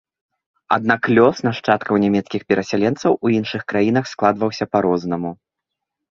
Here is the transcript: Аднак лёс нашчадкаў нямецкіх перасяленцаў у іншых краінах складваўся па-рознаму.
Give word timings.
Аднак 0.75 1.01
лёс 1.17 1.41
нашчадкаў 1.47 1.99
нямецкіх 2.05 2.41
перасяленцаў 2.51 3.11
у 3.27 3.31
іншых 3.39 3.61
краінах 3.73 4.09
складваўся 4.13 4.65
па-рознаму. 4.77 5.31